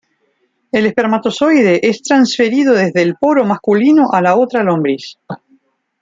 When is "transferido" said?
2.01-2.73